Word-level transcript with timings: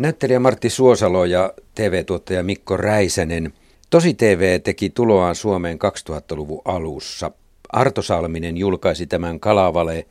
Näyttelijä 0.00 0.40
Martti 0.40 0.70
Suosalo 0.70 1.24
ja 1.24 1.52
TV-tuottaja 1.74 2.42
Mikko 2.42 2.76
Räisänen. 2.76 3.52
Tosi 3.90 4.14
TV 4.14 4.60
teki 4.60 4.90
tuloaan 4.90 5.34
Suomeen 5.34 5.78
2000-luvun 5.78 6.62
alussa. 6.64 7.30
Arto 7.72 8.02
Salminen 8.02 8.56
julkaisi 8.56 9.06
tämän 9.06 9.40
Kalavale 9.40 10.06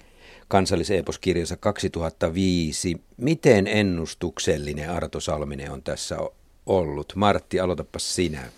kansalliseeposkirjansa 0.47 1.57
2005. 1.57 3.01
Miten 3.17 3.67
ennustuksellinen 3.67 4.89
Arto 4.89 5.19
Salminen 5.19 5.71
on 5.71 5.83
tässä 5.83 6.17
ollut? 6.65 7.13
Martti, 7.15 7.59
aloitapa 7.59 7.99
sinä. 7.99 8.39
Mä 8.39 8.49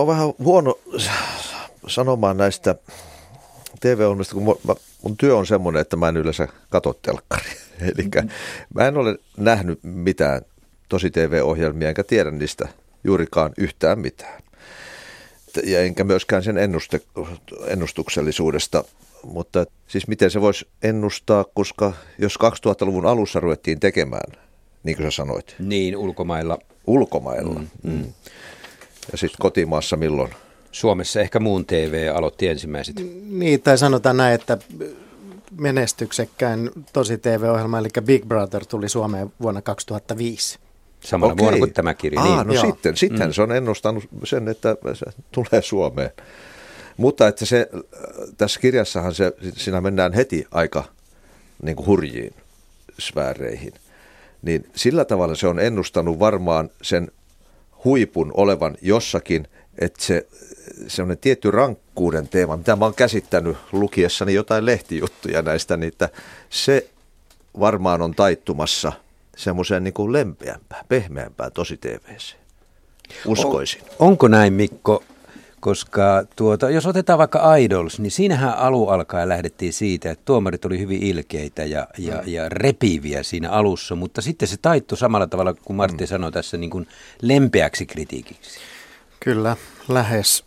oon 0.00 0.06
vähän 0.06 0.32
huono 0.38 0.78
sanomaan 1.86 2.36
näistä 2.36 2.74
TV-ohjelmista, 3.80 4.34
kun 4.34 4.42
mun, 4.42 4.58
mun 5.02 5.16
työ 5.16 5.36
on 5.36 5.46
semmoinen, 5.46 5.82
että 5.82 5.96
mä 5.96 6.08
en 6.08 6.16
yleensä 6.16 6.48
katso 6.70 6.92
telkkari. 6.92 7.50
Eli 7.96 8.08
mä 8.74 8.88
en 8.88 8.96
ole 8.96 9.18
nähnyt 9.36 9.78
mitään 9.82 10.42
tosi 10.88 11.10
TV-ohjelmia, 11.10 11.88
enkä 11.88 12.04
tiedä 12.04 12.30
niistä 12.30 12.68
juurikaan 13.04 13.52
yhtään 13.58 13.98
mitään. 13.98 14.42
Ja 15.64 15.80
enkä 15.80 16.04
myöskään 16.04 16.42
sen 16.42 16.58
ennuste, 16.58 17.00
ennustuksellisuudesta. 17.66 18.84
Mutta 19.22 19.64
siis 19.86 20.08
miten 20.08 20.30
se 20.30 20.40
voisi 20.40 20.68
ennustaa, 20.82 21.44
koska 21.54 21.92
jos 22.18 22.34
2000-luvun 22.34 23.06
alussa 23.06 23.40
ruvettiin 23.40 23.80
tekemään, 23.80 24.32
niin 24.82 24.96
kuin 24.96 25.06
sä 25.06 25.16
sanoit. 25.16 25.56
Niin, 25.58 25.96
ulkomailla. 25.96 26.58
Ulkomailla. 26.86 27.60
Mm, 27.60 27.68
mm. 27.82 27.92
Mm. 27.92 28.12
Ja 29.12 29.18
sitten 29.18 29.38
kotimaassa 29.40 29.96
milloin? 29.96 30.30
Suomessa 30.76 31.20
ehkä 31.20 31.40
muun 31.40 31.66
TV 31.66 32.12
aloitti 32.14 32.48
ensimmäiset. 32.48 32.96
Niin, 33.28 33.62
tai 33.62 33.78
sanotaan 33.78 34.16
näin, 34.16 34.34
että 34.34 34.58
menestyksekkään 35.58 36.70
tosi 36.92 37.18
TV-ohjelma, 37.18 37.78
eli 37.78 37.88
Big 38.04 38.24
Brother 38.24 38.66
tuli 38.66 38.88
Suomeen 38.88 39.32
vuonna 39.40 39.62
2005. 39.62 40.58
Samalla 41.00 41.32
Okei. 41.32 41.42
vuonna 41.42 41.58
kuin 41.58 41.72
tämä 41.72 41.94
kirja. 41.94 42.20
Aa, 42.20 42.36
niin. 42.36 42.46
no 42.46 42.54
Joo. 42.54 42.66
sitten, 42.66 42.96
sitten 42.96 43.26
mm. 43.26 43.32
se 43.32 43.42
on 43.42 43.52
ennustanut 43.52 44.04
sen, 44.24 44.48
että 44.48 44.76
se 44.94 45.06
tulee 45.32 45.62
Suomeen. 45.62 46.10
Mutta 46.96 47.28
että 47.28 47.46
se, 47.46 47.68
tässä 48.36 48.60
kirjassahan 48.60 49.14
se, 49.14 49.32
siinä 49.54 49.80
mennään 49.80 50.12
heti 50.12 50.46
aika 50.50 50.84
niin 51.62 51.76
kuin 51.76 51.86
hurjiin 51.86 52.34
sfääreihin. 53.00 53.72
Niin 54.42 54.70
sillä 54.74 55.04
tavalla 55.04 55.34
se 55.34 55.46
on 55.46 55.60
ennustanut 55.60 56.18
varmaan 56.18 56.70
sen 56.82 57.10
huipun 57.84 58.32
olevan 58.34 58.76
jossakin, 58.82 59.48
että 59.78 60.04
se 60.04 60.26
semmoinen 60.88 61.18
tietty 61.18 61.50
rankkuuden 61.50 62.28
teema, 62.28 62.56
mitä 62.56 62.76
mä 62.76 62.84
oon 62.84 62.94
käsittänyt 62.94 63.56
lukiessani 63.72 64.34
jotain 64.34 64.66
lehtijuttuja 64.66 65.42
näistä, 65.42 65.76
niin 65.76 65.88
että 65.88 66.08
se 66.50 66.88
varmaan 67.60 68.02
on 68.02 68.14
taittumassa 68.14 68.92
semmoiseen 69.36 69.84
niin 69.84 69.94
kuin 69.94 70.12
lempeämpään, 70.12 70.84
pehmeämpään 70.88 71.52
tosi 71.52 71.76
TVC. 71.76 72.34
Uskoisin. 73.26 73.82
On, 73.82 74.08
onko 74.08 74.28
näin 74.28 74.52
Mikko? 74.52 75.02
Koska 75.60 76.24
tuota, 76.36 76.70
jos 76.70 76.86
otetaan 76.86 77.18
vaikka 77.18 77.56
Idols, 77.56 77.98
niin 77.98 78.10
siinähän 78.10 78.56
alu 78.56 78.88
alkaa 78.88 79.28
lähdettiin 79.28 79.72
siitä, 79.72 80.10
että 80.10 80.24
tuomarit 80.24 80.64
oli 80.64 80.78
hyvin 80.78 81.02
ilkeitä 81.02 81.64
ja, 81.64 81.88
ja, 81.98 82.14
mm. 82.14 82.22
ja 82.26 82.48
repiviä 82.48 83.22
siinä 83.22 83.50
alussa, 83.50 83.94
mutta 83.94 84.22
sitten 84.22 84.48
se 84.48 84.56
taittui 84.62 84.98
samalla 84.98 85.26
tavalla 85.26 85.54
kuin 85.54 85.76
Martti 85.76 86.04
mm. 86.04 86.08
sanoi 86.08 86.32
tässä 86.32 86.56
niin 86.56 86.70
kuin 86.70 86.88
lempeäksi 87.22 87.86
kritiikiksi. 87.86 88.60
Kyllä, 89.20 89.56
lähes 89.88 90.44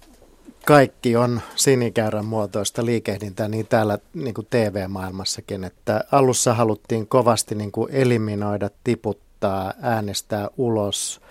kaikki 0.70 1.16
on 1.16 1.42
sinikäärän 1.56 2.25
muotoista 2.25 2.86
liikehdintää 2.86 3.48
niin 3.48 3.67
täällä 3.67 3.98
niin 4.14 4.34
kuin 4.34 4.48
TV-maailmassakin, 4.50 5.64
että 5.64 6.03
alussa 6.12 6.53
haluttiin 6.53 7.08
kovasti 7.08 7.56
niin 7.56 7.72
kuin 7.72 7.92
eliminoida, 7.92 8.70
tiputtaa, 8.84 9.73
äänestää 9.81 10.50
ulos. 10.58 11.22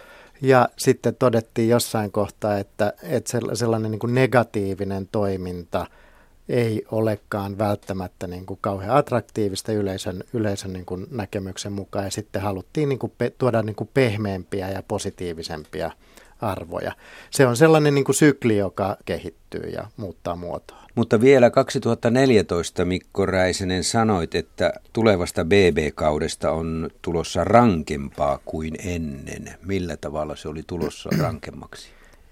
Ja 0.42 0.69
sitten 0.77 1.16
todettiin 1.16 1.69
jossain 1.69 2.12
kohtaa, 2.12 2.59
että, 2.59 2.92
että 3.03 3.39
sellainen 3.55 3.91
niin 3.91 3.98
kuin 3.98 4.14
negatiivinen 4.14 5.09
toiminta 5.12 5.86
ei 6.48 6.84
olekaan 6.91 7.59
välttämättä 7.59 8.27
niin 8.27 8.47
kuin 8.47 8.59
kauhean 8.60 8.97
attraktiivista 8.97 9.72
yleisön, 9.72 10.25
yleisön 10.32 10.72
niin 10.72 10.87
kuin 10.87 11.06
näkemyksen 11.10 11.72
mukaan. 11.72 12.04
Ja 12.04 12.10
sitten 12.10 12.43
haluttiin 12.43 12.88
niin 12.88 12.98
kuin 12.98 13.12
pe, 13.19 13.32
tuoda 13.38 13.62
niin 13.62 13.77
kuin 13.77 13.91
pehmeämpiä 13.94 14.71
ja 14.71 14.82
positiivisempia 14.82 15.91
arvoja. 16.41 16.93
Se 17.31 17.47
on 17.47 17.56
sellainen 17.56 17.94
niin 17.94 18.04
kuin 18.04 18.16
sykli, 18.16 18.56
joka 18.56 18.97
kehittyy 19.04 19.71
ja 19.71 19.87
muuttaa 19.97 20.37
muotoa. 20.37 20.78
Mutta 20.94 21.21
vielä 21.21 21.50
2014 21.50 22.84
Mikko 22.84 23.26
Räisenen 23.26 23.84
sanoit, 23.84 24.34
että 24.34 24.72
tulevasta 24.93 25.44
BB-kaudesta 25.44 26.50
on 26.50 26.91
tulossa 27.03 27.44
rankempaa 27.44 28.38
kuin 28.44 28.75
ennen. 28.84 29.54
Millä 29.66 29.97
tavalla 29.97 30.37
se 30.37 30.48
oli 30.48 30.62
tulossa 30.66 31.10
rankemmaksi? 31.22 31.88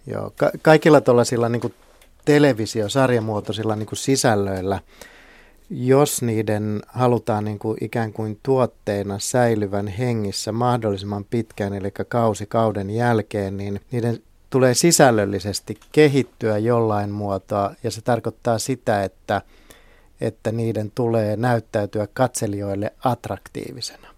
Joo, 0.06 0.33
ka- 0.37 0.50
kaikilla 0.62 1.00
tuollaisilla 1.00 1.49
niin 1.49 1.75
televisiosarjamuotoisilla 2.25 3.77
niin 3.77 3.87
kuin 3.87 3.99
sisällöillä– 3.99 4.81
jos 5.71 6.22
niiden 6.22 6.82
halutaan 6.88 7.44
niin 7.44 7.59
kuin 7.59 7.78
ikään 7.81 8.12
kuin 8.12 8.38
tuotteena 8.43 9.19
säilyvän 9.19 9.88
hengissä 9.88 10.53
mahdollisimman 10.53 11.25
pitkään, 11.25 11.75
eli 11.75 11.91
kausi 12.09 12.47
kauden 12.47 12.91
jälkeen, 12.91 13.56
niin 13.56 13.81
niiden 13.91 14.22
tulee 14.50 14.75
sisällöllisesti 14.75 15.78
kehittyä 15.93 16.59
jollain 16.59 17.10
muotoa, 17.10 17.75
ja 17.82 17.91
se 17.91 18.00
tarkoittaa 18.00 18.59
sitä, 18.59 19.04
että, 19.04 19.43
että 20.21 20.53
niiden 20.53 20.93
tulee 20.94 21.37
näyttäytyä 21.37 22.09
katselijoille 22.15 22.93
attraktiivisena. 23.04 24.09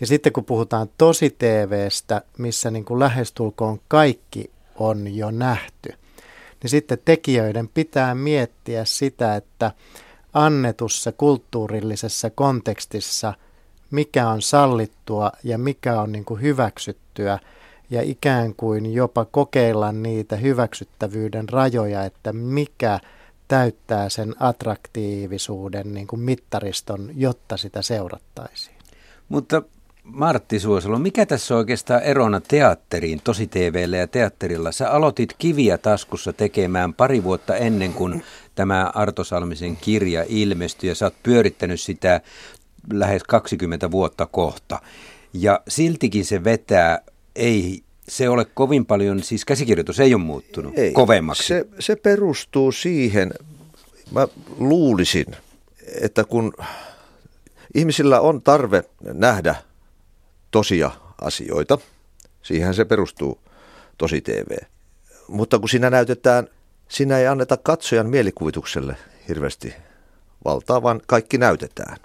Ja 0.00 0.06
sitten 0.06 0.32
kun 0.32 0.44
puhutaan 0.44 0.88
tosi 0.98 1.30
TVstä, 1.30 2.22
missä 2.38 2.70
niin 2.70 2.84
kuin 2.84 3.00
lähestulkoon 3.00 3.80
kaikki 3.88 4.50
on 4.74 5.16
jo 5.16 5.30
nähty, 5.30 5.92
niin 6.62 6.70
sitten 6.70 6.98
tekijöiden 7.04 7.68
pitää 7.68 8.14
miettiä 8.14 8.84
sitä, 8.84 9.36
että 9.36 9.72
annetussa 10.32 11.12
kulttuurillisessa 11.12 12.30
kontekstissa, 12.30 13.34
mikä 13.90 14.28
on 14.28 14.42
sallittua 14.42 15.32
ja 15.44 15.58
mikä 15.58 16.00
on 16.00 16.12
niin 16.12 16.24
kuin 16.24 16.42
hyväksyttyä 16.42 17.38
ja 17.90 18.02
ikään 18.02 18.54
kuin 18.54 18.94
jopa 18.94 19.24
kokeilla 19.24 19.92
niitä 19.92 20.36
hyväksyttävyyden 20.36 21.48
rajoja, 21.48 22.04
että 22.04 22.32
mikä 22.32 23.00
täyttää 23.48 24.08
sen 24.08 24.34
attraktiivisuuden 24.40 25.94
niin 25.94 26.06
kuin 26.06 26.20
mittariston, 26.20 27.10
jotta 27.14 27.56
sitä 27.56 27.82
seurattaisiin. 27.82 28.76
Mutta 29.28 29.62
Martti 30.12 30.60
Suosalo, 30.60 30.98
mikä 30.98 31.26
tässä 31.26 31.54
on 31.54 31.58
oikeastaan 31.58 32.02
erona 32.02 32.40
teatteriin, 32.40 33.20
tosi 33.24 33.46
TVllä 33.46 33.96
ja 33.96 34.06
teatterilla? 34.06 34.72
Sä 34.72 34.90
aloitit 34.90 35.34
kiviä 35.38 35.78
taskussa 35.78 36.32
tekemään 36.32 36.94
pari 36.94 37.24
vuotta 37.24 37.56
ennen 37.56 37.92
kuin 37.92 38.22
tämä 38.54 38.90
Arto 38.94 39.24
Salmisen 39.24 39.76
kirja 39.76 40.24
ilmestyi 40.28 40.88
ja 40.88 40.94
sä 40.94 41.06
oot 41.06 41.14
pyörittänyt 41.22 41.80
sitä 41.80 42.20
lähes 42.92 43.22
20 43.24 43.90
vuotta 43.90 44.26
kohta. 44.26 44.80
Ja 45.32 45.60
siltikin 45.68 46.24
se 46.24 46.44
vetää, 46.44 46.98
ei 47.36 47.82
se 48.08 48.28
ole 48.28 48.44
kovin 48.44 48.86
paljon, 48.86 49.22
siis 49.22 49.44
käsikirjoitus 49.44 50.00
ei 50.00 50.14
ole 50.14 50.22
muuttunut 50.22 50.78
ei, 50.78 50.92
kovemmaksi. 50.92 51.42
Se, 51.42 51.66
se 51.78 51.96
perustuu 51.96 52.72
siihen, 52.72 53.34
mä 54.10 54.28
luulisin, 54.58 55.26
että 56.00 56.24
kun 56.24 56.52
ihmisillä 57.74 58.20
on 58.20 58.42
tarve 58.42 58.84
nähdä 59.00 59.67
tosia 60.50 60.90
asioita. 61.20 61.78
Siihen 62.42 62.74
se 62.74 62.84
perustuu 62.84 63.40
tosi 63.98 64.20
TV. 64.20 64.56
Mutta 65.28 65.58
kun 65.58 65.68
siinä 65.68 65.90
näytetään, 65.90 66.48
siinä 66.88 67.18
ei 67.18 67.26
anneta 67.26 67.56
katsojan 67.56 68.08
mielikuvitukselle 68.08 68.96
hirveästi 69.28 69.74
valtaa, 70.44 70.82
vaan 70.82 71.00
kaikki 71.06 71.38
näytetään. 71.38 71.96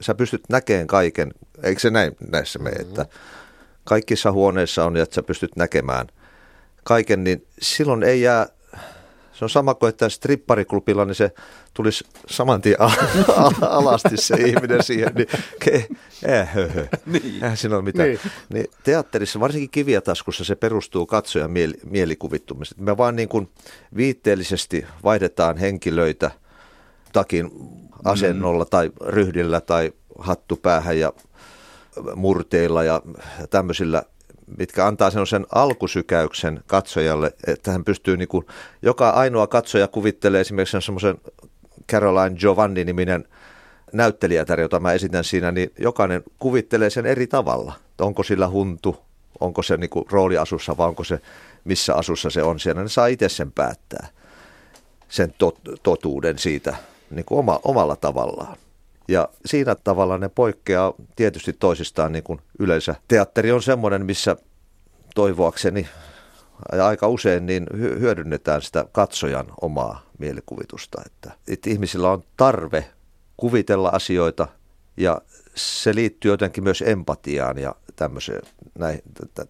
Sä 0.00 0.14
pystyt 0.14 0.42
näkemään 0.48 0.86
kaiken, 0.86 1.32
eikö 1.62 1.80
se 1.80 1.90
näin 1.90 2.16
näissä 2.30 2.58
mene, 2.58 2.76
mm-hmm. 2.76 2.90
että 2.90 3.06
kaikissa 3.84 4.32
huoneissa 4.32 4.84
on, 4.84 4.96
että 4.96 5.14
sä 5.14 5.22
pystyt 5.22 5.56
näkemään 5.56 6.06
kaiken, 6.84 7.24
niin 7.24 7.46
silloin 7.62 8.02
ei 8.02 8.22
jää 8.22 8.46
se 9.32 9.44
on 9.44 9.50
sama 9.50 9.74
kuin, 9.74 9.88
että 9.88 10.08
strippariklubilla 10.08 11.04
niin 11.04 11.14
se 11.14 11.30
tulisi 11.74 12.04
saman 12.26 12.60
tien 12.60 12.76
alasti 13.60 14.16
se 14.16 14.34
ihminen 14.34 14.82
siihen, 14.82 15.12
niin 15.14 15.28
ke, 15.64 15.88
äh, 16.28 16.54
hö, 16.54 16.68
hö. 16.68 16.86
Niin. 17.06 17.34
Eihän 17.34 17.56
siinä 17.56 17.76
ole 17.76 17.84
mitään. 17.84 18.08
Niin. 18.08 18.20
niin 18.52 18.66
teatterissa, 18.84 19.40
varsinkin 19.40 19.70
kiviä 19.70 20.00
taskussa, 20.00 20.44
se 20.44 20.54
perustuu 20.54 21.06
katsojan 21.06 21.50
mieli, 21.50 21.74
mielikuvittumiseen. 21.84 22.84
Me 22.84 22.96
vaan 22.96 23.16
niin 23.16 23.28
kuin 23.28 23.48
viitteellisesti 23.96 24.86
vaihdetaan 25.04 25.56
henkilöitä 25.56 26.30
takin 27.12 27.50
asennolla 28.04 28.64
mm. 28.64 28.70
tai 28.70 28.90
ryhdillä 29.06 29.60
tai 29.60 29.92
hattu 30.18 30.56
päähän 30.56 30.98
ja 30.98 31.12
murteilla 32.14 32.84
ja 32.84 33.02
tämmöisillä 33.50 34.02
mitkä 34.58 34.86
antaa 34.86 35.10
sen 35.10 35.46
alkusykäyksen 35.54 36.60
katsojalle, 36.66 37.32
että 37.46 37.72
hän 37.72 37.84
pystyy 37.84 38.16
niin 38.16 38.28
kuin, 38.28 38.46
joka 38.82 39.10
ainoa 39.10 39.46
katsoja 39.46 39.88
kuvittelee 39.88 40.40
esimerkiksi 40.40 40.80
semmoisen 40.80 41.18
Caroline 41.92 42.36
Giovanni-niminen 42.36 43.24
näyttelijätär, 43.92 44.60
jota 44.60 44.80
mä 44.80 44.92
esitän 44.92 45.24
siinä, 45.24 45.52
niin 45.52 45.72
jokainen 45.78 46.22
kuvittelee 46.38 46.90
sen 46.90 47.06
eri 47.06 47.26
tavalla. 47.26 47.72
Onko 48.00 48.22
sillä 48.22 48.48
huntu, 48.48 48.96
onko 49.40 49.62
se 49.62 49.76
niinku 49.76 50.06
rooliasussa 50.10 50.76
vai 50.76 50.88
onko 50.88 51.04
se 51.04 51.20
missä 51.64 51.94
asussa 51.94 52.30
se 52.30 52.42
on 52.42 52.60
siellä. 52.60 52.82
Ne 52.82 52.88
saa 52.88 53.06
itse 53.06 53.28
sen 53.28 53.52
päättää, 53.52 54.08
sen 55.08 55.34
tot, 55.38 55.58
totuuden 55.82 56.38
siitä 56.38 56.76
niin 57.10 57.24
kuin 57.24 57.38
oma, 57.38 57.60
omalla 57.64 57.96
tavallaan. 57.96 58.56
Ja 59.08 59.28
siinä 59.46 59.74
tavalla 59.74 60.18
ne 60.18 60.28
poikkeaa 60.28 60.94
tietysti 61.16 61.52
toisistaan 61.52 62.12
niin 62.12 62.24
kuin 62.24 62.40
yleensä. 62.58 62.94
Teatteri 63.08 63.52
on 63.52 63.62
semmoinen, 63.62 64.06
missä 64.06 64.36
toivoakseni 65.14 65.88
ja 66.72 66.86
aika 66.86 67.08
usein 67.08 67.46
niin 67.46 67.66
hyödynnetään 67.74 68.62
sitä 68.62 68.84
katsojan 68.92 69.46
omaa 69.60 70.02
mielikuvitusta. 70.18 71.02
Että, 71.06 71.30
että 71.48 71.70
ihmisillä 71.70 72.10
on 72.10 72.22
tarve 72.36 72.84
kuvitella 73.36 73.88
asioita 73.88 74.48
ja 74.96 75.20
se 75.54 75.94
liittyy 75.94 76.30
jotenkin 76.30 76.64
myös 76.64 76.82
empatiaan 76.82 77.58
ja 77.58 77.74
tämmöiseen, 77.96 78.42
näin, 78.78 79.02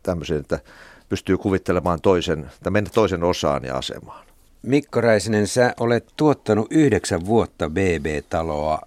tämmöiseen 0.02 0.40
että 0.40 0.60
pystyy 1.08 1.38
kuvittelemaan 1.38 2.00
toisen, 2.00 2.50
tai 2.62 2.70
mennä 2.70 2.90
toisen 2.94 3.24
osaan 3.24 3.64
ja 3.64 3.76
asemaan. 3.76 4.26
Mikko 4.62 5.00
Räisinen, 5.00 5.46
sä 5.46 5.74
olet 5.80 6.06
tuottanut 6.16 6.66
yhdeksän 6.70 7.26
vuotta 7.26 7.70
BB-taloa. 7.70 8.78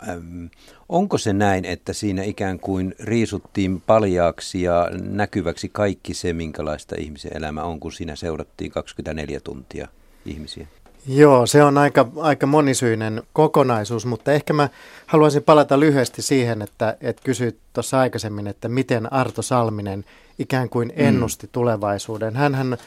Onko 0.89 1.18
se 1.18 1.33
näin, 1.33 1.66
että 1.66 1.94
siinä 1.94 2.24
ikään 2.24 2.60
kuin 2.60 2.95
riisuttiin 3.00 3.81
paljaaksi 3.81 4.62
ja 4.62 4.89
näkyväksi 5.10 5.69
kaikki 5.69 6.13
se, 6.13 6.33
minkälaista 6.33 6.95
ihmisen 7.00 7.38
elämä 7.38 7.63
on, 7.63 7.80
kun 7.80 7.92
siinä 7.92 8.16
seurattiin 8.16 8.72
24 8.72 9.39
tuntia 9.39 9.88
ihmisiä? 10.25 10.68
Joo, 11.07 11.46
se 11.46 11.63
on 11.63 11.78
aika, 11.78 12.07
aika 12.18 12.48
monisyinen 12.48 13.24
kokonaisuus, 13.34 14.06
mutta 14.06 14.31
ehkä 14.31 14.54
mä 14.54 14.69
haluaisin 15.06 15.44
palata 15.44 15.80
lyhyesti 15.80 16.22
siihen, 16.22 16.62
että, 16.62 16.98
että 17.02 17.22
kysyit 17.24 17.57
tuossa 17.74 18.00
aikaisemmin, 18.00 18.48
että 18.48 18.69
miten 18.69 19.13
Arto 19.13 19.42
Salminen 19.42 20.06
ikään 20.40 20.69
kuin 20.69 20.88
mm. 20.88 21.06
ennusti 21.06 21.48
mm. 21.48 21.50
tulevaisuuden. 21.52 22.36
Hän 22.36 22.78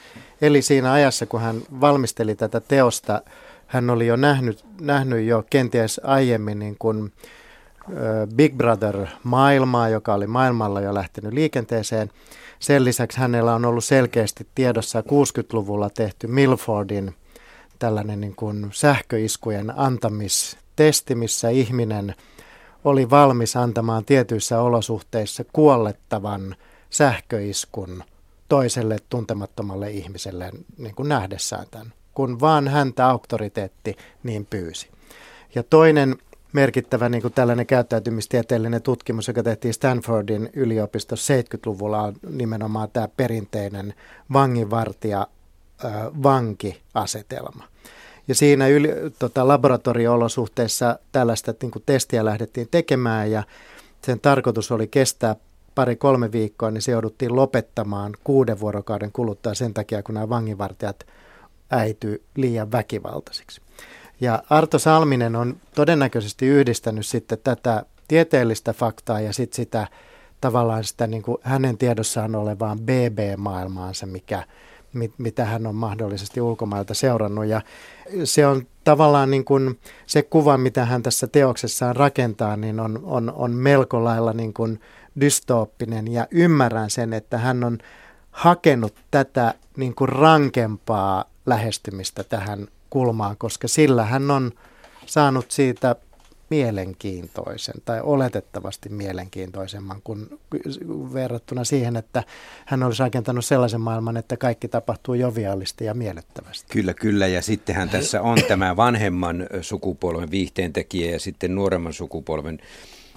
eli 0.41 0.63
siinä 0.63 0.93
ajassa, 0.93 1.27
kun 1.27 1.41
hän 1.41 1.63
valmisteli 1.81 2.35
tätä 2.35 2.61
teosta, 2.61 3.23
hän 3.67 3.91
oli 3.91 4.07
jo 4.07 4.17
nähnyt, 4.17 4.65
nähnyt 4.81 5.27
jo 5.27 5.45
kenties 5.51 6.01
aiemmin 6.05 6.59
niin 6.59 6.77
kuin, 6.79 7.13
Big 8.37 8.57
Brother-maailmaa, 8.57 9.89
joka 9.89 10.15
oli 10.15 10.27
maailmalla 10.27 10.81
jo 10.81 10.95
lähtenyt 10.95 11.33
liikenteeseen. 11.33 12.11
Sen 12.59 12.85
lisäksi 12.85 13.19
hänellä 13.19 13.55
on 13.55 13.65
ollut 13.65 13.85
selkeästi 13.85 14.47
tiedossa 14.55 15.01
60-luvulla 15.01 15.91
tehty 15.91 16.27
Milfordin 16.27 17.15
tällainen 17.79 18.21
niin 18.21 18.37
kuin 18.37 18.69
sähköiskujen 18.73 19.79
antamistesti, 19.79 21.15
missä 21.15 21.49
ihminen 21.49 22.15
oli 22.85 23.11
valmis 23.11 23.57
antamaan 23.57 24.05
tietyissä 24.05 24.61
olosuhteissa 24.61 25.45
kuollettavan 25.53 26.57
sähköiskun 26.91 28.05
toiselle 28.49 28.97
tuntemattomalle 29.09 29.91
ihmiselle 29.91 30.51
niin 30.79 30.95
kuin 30.95 31.09
nähdessään 31.09 31.67
tämän, 31.71 31.93
kun 32.15 32.41
vaan 32.41 32.69
häntä 32.69 33.07
auktoriteetti 33.07 33.97
niin 34.23 34.47
pyysi. 34.47 34.91
Ja 35.55 35.63
toinen 35.63 36.17
merkittävä 36.53 37.09
niin 37.09 37.23
kuin 37.23 37.33
tällainen 37.33 37.67
käyttäytymistieteellinen 37.67 38.83
tutkimus, 38.83 39.29
joka 39.29 39.43
tehtiin 39.43 39.75
Stanfordin 39.75 40.51
yliopistossa 40.53 41.35
70-luvulla, 41.35 42.03
on 42.03 42.15
nimenomaan 42.31 42.89
tämä 42.93 43.09
perinteinen 43.17 43.95
vanginvartija 44.33 45.27
vankiasetelma. 46.23 47.65
Ja 48.29 48.35
siinä 48.35 48.69
yli, 48.69 48.89
tota, 49.19 49.49
laboratorio-olosuhteissa 49.49 50.99
tällaista 51.13 51.55
niin 51.63 51.71
kuin 51.71 51.83
testiä 51.87 52.25
lähdettiin 52.25 52.69
tekemään 52.71 53.31
ja 53.31 53.43
sen 54.05 54.21
tarkoitus 54.21 54.71
oli 54.71 54.87
kestää 54.87 55.37
pari-kolme 55.75 56.33
viikkoa, 56.33 56.71
niin 56.71 56.83
se 56.83 56.93
jouduttiin 56.93 57.37
lopettamaan 57.37 58.13
kuuden 58.25 58.61
vuorokauden 58.61 59.13
kuluttua 59.13 59.55
sen 59.55 59.75
takia, 59.75 60.03
kun 60.03 60.15
nämä 60.15 60.29
vanginvartijat 60.29 61.07
äity 61.71 62.23
liian 62.37 62.73
väkivaltaisiksi. 62.73 63.61
Ja 64.21 64.43
Arto 64.51 64.79
Salminen 64.79 65.37
on 65.37 65.57
todennäköisesti 65.75 66.47
yhdistänyt 66.47 67.07
sitten 67.07 67.39
tätä 67.45 67.85
tieteellistä 68.09 68.73
faktaa 68.73 69.21
ja 69.21 69.33
sitten 69.33 69.57
sitä 69.57 69.87
tavallaan 70.41 70.85
sitä 70.85 71.07
niin 71.07 71.23
kuin 71.23 71.39
hänen 71.43 71.79
tiedossaan 71.79 72.35
olevaan 72.35 72.79
BB-maailmaansa, 72.81 74.07
mikä, 74.07 74.45
mit, 74.99 75.13
mitä 75.19 75.45
hän 75.45 75.67
on 75.67 75.75
mahdollisesti 75.75 76.41
ulkomailta 76.41 76.95
seurannut. 76.95 77.47
Ja 77.47 77.61
se 78.25 78.47
on 78.47 78.67
tavallaan 78.85 79.31
niin 79.31 79.45
kuin 79.45 79.79
se 80.07 80.23
kuva, 80.23 80.59
mitä 80.59 80.85
hän 80.85 81.03
tässä 81.03 81.27
teoksessaan 81.27 81.97
rakentaa, 81.97 82.57
niin 82.57 82.81
on, 82.81 83.01
on, 83.05 83.33
on 83.37 83.51
melko 83.51 84.05
lailla 84.05 84.33
niin 84.33 84.55
kuin 84.55 84.81
dystooppinen 85.21 86.13
ja 86.13 86.27
ymmärrän 86.31 86.91
sen, 86.91 87.13
että 87.13 87.39
hän 87.39 87.65
on 87.65 87.79
hakenut 88.31 88.95
tätä 89.11 89.55
niin 89.77 89.95
kuin 89.95 90.09
rankempaa 90.09 91.25
lähestymistä 91.47 92.25
tähän 92.25 92.69
kulmaan, 92.91 93.37
koska 93.37 93.69
sillä 93.69 94.05
hän 94.05 94.31
on 94.31 94.53
saanut 95.07 95.51
siitä 95.51 95.97
mielenkiintoisen 96.51 97.75
tai 97.85 98.01
oletettavasti 98.01 98.89
mielenkiintoisemman 98.89 100.01
kuin 100.05 100.39
verrattuna 101.13 101.65
siihen, 101.65 101.97
että 101.97 102.25
hän 102.67 102.83
olisi 102.83 103.03
rakentanut 103.03 103.45
sellaisen 103.45 103.81
maailman, 103.81 104.17
että 104.17 104.37
kaikki 104.37 104.69
tapahtuu 104.69 105.15
joviaalisti 105.15 105.85
ja 105.85 105.95
miellyttävästi. 105.95 106.67
Kyllä, 106.73 106.95
kyllä. 106.95 107.27
Ja 107.27 107.43
sittenhän 107.43 107.89
tässä 107.89 108.23
on 108.23 108.39
tämä 108.49 108.77
vanhemman 108.77 109.47
sukupolven 109.61 110.31
viihteentekijä 110.31 111.11
ja 111.11 111.21
sitten 111.21 111.55
nuoremman 111.55 111.93
sukupolven 111.93 112.59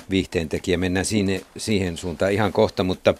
viihteentekijä. 0.09 0.77
Mennään 0.77 1.05
siihen, 1.05 1.41
siihen 1.57 1.97
suuntaan 1.97 2.31
ihan 2.31 2.53
kohta, 2.53 2.83
mutta 2.83 3.13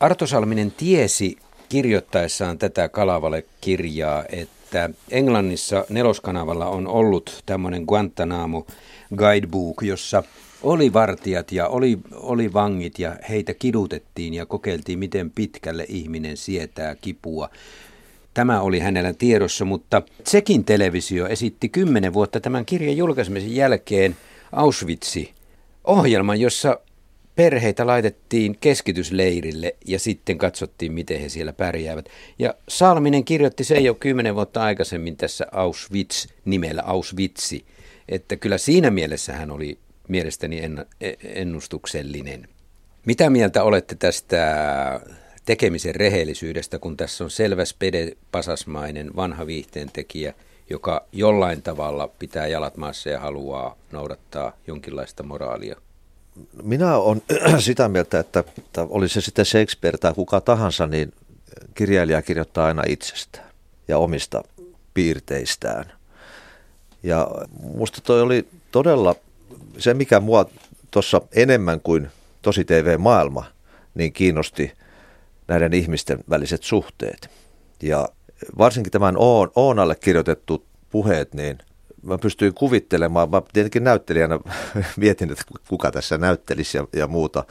Arto 0.00 0.26
Salminen 0.26 0.70
tiesi 0.70 1.36
kirjoittaessaan 1.68 2.58
tätä 2.58 2.88
Kalavale-kirjaa, 2.88 4.24
että 4.28 4.90
Englannissa 5.10 5.84
neloskanavalla 5.88 6.66
on 6.66 6.86
ollut 6.86 7.42
tämmöinen 7.46 7.84
Guantanamo 7.84 8.66
guidebook, 9.16 9.82
jossa 9.82 10.22
oli 10.62 10.92
vartijat 10.92 11.52
ja 11.52 11.68
oli, 11.68 11.98
oli 12.12 12.52
vangit 12.52 12.98
ja 12.98 13.16
heitä 13.28 13.54
kidutettiin 13.54 14.34
ja 14.34 14.46
kokeiltiin, 14.46 14.98
miten 14.98 15.30
pitkälle 15.30 15.86
ihminen 15.88 16.36
sietää 16.36 16.94
kipua. 16.94 17.50
Tämä 18.34 18.60
oli 18.60 18.78
hänellä 18.78 19.12
tiedossa, 19.12 19.64
mutta 19.64 20.02
sekin 20.24 20.64
televisio 20.64 21.26
esitti 21.26 21.68
kymmenen 21.68 22.12
vuotta 22.12 22.40
tämän 22.40 22.64
kirjan 22.64 22.96
julkaisemisen 22.96 23.54
jälkeen 23.54 24.16
Auschwitzi 24.52 25.30
ohjelman, 25.84 26.40
jossa 26.40 26.78
perheitä 27.36 27.86
laitettiin 27.86 28.58
keskitysleirille 28.60 29.76
ja 29.86 29.98
sitten 29.98 30.38
katsottiin, 30.38 30.92
miten 30.92 31.20
he 31.20 31.28
siellä 31.28 31.52
pärjäävät. 31.52 32.08
Ja 32.38 32.54
Salminen 32.68 33.24
kirjoitti 33.24 33.64
sen 33.64 33.84
jo 33.84 33.94
kymmenen 33.94 34.34
vuotta 34.34 34.62
aikaisemmin 34.62 35.16
tässä 35.16 35.46
Auschwitz 35.52 36.26
nimellä 36.44 36.82
Auschwitzi, 36.82 37.64
että 38.08 38.36
kyllä 38.36 38.58
siinä 38.58 38.90
mielessä 38.90 39.32
hän 39.32 39.50
oli 39.50 39.78
mielestäni 40.08 40.62
ennustuksellinen. 41.24 42.48
Mitä 43.06 43.30
mieltä 43.30 43.62
olette 43.62 43.94
tästä 43.94 45.00
tekemisen 45.44 45.94
rehellisyydestä, 45.94 46.78
kun 46.78 46.96
tässä 46.96 47.24
on 47.24 47.30
selvä 47.30 47.64
spede 47.64 48.12
pasasmainen 48.32 49.16
vanha 49.16 49.46
viihteentekijä, 49.46 50.34
joka 50.70 51.06
jollain 51.12 51.62
tavalla 51.62 52.08
pitää 52.08 52.46
jalat 52.46 52.76
maassa 52.76 53.10
ja 53.10 53.20
haluaa 53.20 53.76
noudattaa 53.92 54.56
jonkinlaista 54.66 55.22
moraalia? 55.22 55.76
Minä 56.62 56.96
olen 56.96 57.22
sitä 57.58 57.88
mieltä, 57.88 58.18
että, 58.18 58.44
että 58.58 58.86
oli 58.90 59.08
se 59.08 59.20
sitten 59.20 59.44
Shakespeare 59.44 59.98
tai 59.98 60.14
kuka 60.14 60.40
tahansa, 60.40 60.86
niin 60.86 61.12
kirjailija 61.74 62.22
kirjoittaa 62.22 62.66
aina 62.66 62.82
itsestään 62.88 63.50
ja 63.88 63.98
omista 63.98 64.44
piirteistään. 64.94 65.92
Ja 67.02 67.28
musta 67.74 68.00
toi 68.00 68.22
oli 68.22 68.48
todella 68.70 69.14
se, 69.78 69.94
mikä 69.94 70.20
mua 70.20 70.46
tuossa 70.90 71.20
enemmän 71.34 71.80
kuin 71.80 72.08
tosi 72.42 72.64
TV-maailma, 72.64 73.44
niin 73.94 74.12
kiinnosti 74.12 74.72
näiden 75.48 75.74
ihmisten 75.74 76.18
väliset 76.30 76.62
suhteet. 76.62 77.30
Ja 77.82 78.08
varsinkin 78.58 78.92
tämän 78.92 79.14
Oon, 79.18 79.50
Oonalle 79.54 79.94
kirjoitettu 79.94 80.66
puheet, 80.90 81.34
niin 81.34 81.58
mä 82.02 82.18
pystyin 82.18 82.54
kuvittelemaan, 82.54 83.30
mä 83.30 83.42
tietenkin 83.52 83.84
näyttelijänä 83.84 84.38
mietin, 84.96 85.32
että 85.32 85.44
kuka 85.68 85.90
tässä 85.90 86.18
näyttelisi 86.18 86.78
ja, 86.78 86.86
ja 86.92 87.06
muuta. 87.06 87.44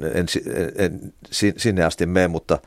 En, 0.00 0.26
en, 0.54 0.72
en 0.76 1.12
sinne 1.56 1.84
asti 1.84 2.06
mene, 2.06 2.28
mutta 2.28 2.58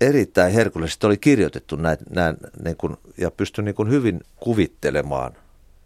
erittäin 0.00 0.52
herkullisesti 0.52 1.06
oli 1.06 1.16
kirjoitettu 1.16 1.76
näin, 1.76 1.98
näin 2.10 2.36
niin 2.64 2.76
kuin, 2.76 2.96
ja 3.16 3.30
pystyin 3.30 3.64
niin 3.64 3.74
kuin 3.74 3.90
hyvin 3.90 4.20
kuvittelemaan 4.36 5.32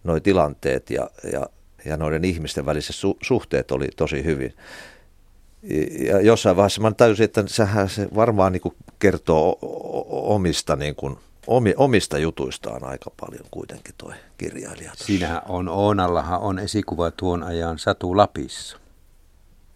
nuo 0.04 0.21
tilanteet 0.21 0.90
ja, 0.90 1.11
ja, 1.33 1.47
ja 1.85 1.97
noiden 1.97 2.25
ihmisten 2.25 2.66
väliset 2.66 2.97
su, 2.97 3.16
suhteet 3.23 3.71
oli 3.71 3.88
tosi 3.97 4.25
hyvin. 4.25 4.54
Ja 6.06 6.21
jossain 6.21 6.56
vaiheessa 6.56 6.80
mä 6.80 6.92
tajusin, 6.92 7.25
että 7.25 7.44
sehän 7.47 7.88
se 7.88 8.09
varmaan 8.14 8.52
niin 8.52 8.61
kuin 8.61 8.75
kertoo 8.99 9.59
omista 10.11 10.76
niin 10.76 10.94
kuin 10.94 11.16
omi, 11.47 11.75
omista 11.76 12.18
jutuistaan 12.18 12.85
aika 12.85 13.11
paljon 13.21 13.47
kuitenkin 13.50 13.94
toi 13.99 14.12
kirjailija. 14.38 14.90
Tossa. 14.90 15.04
Siinähän 15.04 15.42
on, 15.49 15.68
Oonallahan 15.68 16.40
on 16.40 16.59
esikuva 16.59 17.11
tuon 17.11 17.42
ajan 17.42 17.78
Satu 17.78 18.16
Lapissa. 18.16 18.76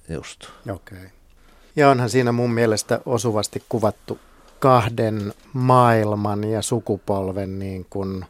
Just. 0.09 0.45
Okei. 0.75 0.99
Okay. 0.99 1.11
Ja 1.76 1.90
onhan 1.90 2.11
siinä 2.11 2.33
mun 2.33 2.50
mielestä 2.50 3.00
osuvasti 3.07 3.62
kuvattu 3.68 4.18
kahden 4.60 5.34
maailman 5.52 6.44
ja 6.44 6.62
sukupolven 6.62 7.58
niin 7.58 7.86
kuin 7.90 8.24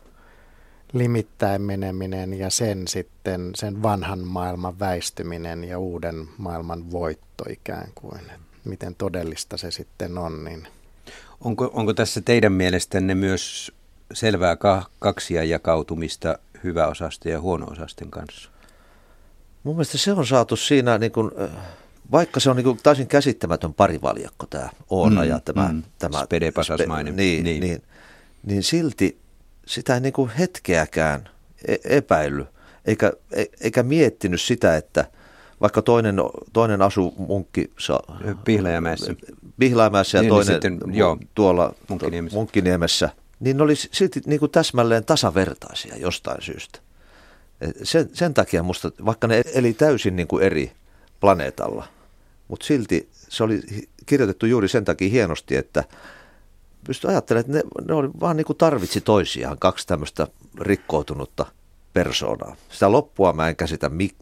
limittäin 0.93 1.63
meneminen 1.63 2.35
ja 2.35 2.51
sen 2.51 2.89
sitten 2.89 3.51
sen 3.55 3.83
vanhan 3.83 4.19
maailman 4.19 4.79
väistyminen 4.79 5.65
ja 5.65 5.79
uuden 5.79 6.29
maailman 6.39 6.91
voitto 6.91 7.45
ikään 7.51 7.89
kuin. 7.95 8.21
Miten 8.65 8.95
todellista 8.95 9.57
se 9.57 9.71
sitten 9.71 10.19
on. 10.19 10.45
Niin. 10.45 10.69
Onko, 11.41 11.71
onko 11.73 11.95
tässä 11.95 12.21
teidän 12.21 12.53
mielestänne 12.53 13.15
myös 13.15 13.73
selvää 14.13 14.57
kaksia 14.99 15.45
jakautumista 15.45 16.39
hyväosasten 16.65 17.33
ja 17.33 17.41
huono-osasten 17.41 18.11
kanssa? 18.11 18.51
Mun 19.63 19.75
mielestä 19.77 19.99
se 19.99 20.13
on 20.13 20.27
saatu 20.27 20.57
siinä 20.57 20.99
niin 20.99 21.13
kuin, 21.13 21.31
vaikka 22.13 22.41
se 22.41 22.51
on 22.51 22.57
niin 22.57 22.79
täysin 22.83 23.07
käsittämätön 23.07 23.75
parivaljakko 23.75 24.47
tämä 24.47 24.69
Oona 24.91 25.23
mm, 25.23 25.29
ja 25.29 25.41
tämä... 25.41 25.69
Mm, 25.69 25.83
tämä 25.99 26.25
Spede 26.25 26.53
Pasasmainen. 26.53 27.15
Spe, 27.15 27.23
niin, 27.23 27.45
niin. 27.45 27.61
Niin, 27.61 27.83
niin 28.43 28.63
silti 28.63 29.19
sitä 29.67 29.95
ei 29.95 30.01
niin 30.01 30.13
kuin 30.13 30.31
hetkeäkään 30.31 31.29
e- 31.69 31.97
epäily, 31.97 32.47
eikä, 32.85 33.13
e- 33.33 33.45
eikä 33.61 33.83
miettinyt 33.83 34.41
sitä, 34.41 34.77
että 34.77 35.05
vaikka 35.61 35.83
toinen, 35.83 36.17
toinen 36.53 36.83
asuu 36.83 37.15
munkki... 37.19 37.71
Pihlajamäessä. 38.45 39.15
Pihlajamäessä 39.59 40.19
ja 40.19 40.23
niin, 40.23 40.29
toinen 40.29 40.47
sitten, 40.47 40.79
joo, 40.93 41.19
tuolla 41.35 41.75
Munkkiniemessä. 41.89 42.39
Munkkiniemessä, 42.39 43.09
niin 43.41 43.57
ne 43.57 43.63
oli 43.63 43.77
silti 43.77 44.21
niin 44.27 44.41
kuin 44.41 44.53
täsmälleen 44.53 45.05
tasavertaisia 45.05 45.97
jostain 45.97 46.43
syystä. 46.43 46.79
Sen, 47.83 48.11
sen 48.13 48.35
takia 48.35 48.63
musta, 48.63 48.91
vaikka 49.05 49.27
ne 49.27 49.43
eli 49.55 49.73
täysin 49.73 50.17
niin 50.17 50.29
kuin 50.29 50.45
eri 50.45 50.73
planeetalla– 51.21 51.87
mutta 52.49 52.67
silti 52.67 53.09
se 53.13 53.45
oli 53.45 53.61
kirjoitettu 54.07 54.47
juuri 54.47 54.69
sen 54.69 54.85
takia 54.85 55.09
hienosti, 55.09 55.57
että 55.57 55.85
pystyi 56.87 57.11
ajattelemaan, 57.11 57.57
että 57.57 57.71
ne, 57.81 57.85
ne 57.89 57.95
oli 57.95 58.09
vaan 58.21 58.37
niin 58.37 58.45
kuin 58.45 58.57
tarvitsi 58.57 59.01
toisiaan, 59.01 59.59
kaksi 59.59 59.87
tämmöistä 59.87 60.27
rikkoutunutta 60.61 61.47
persoonaa. 61.93 62.57
Sitä 62.71 62.93
loppua 62.93 63.33
mä 63.33 63.49
en 63.49 63.57
käsitä, 63.57 63.89
mik, 63.89 64.15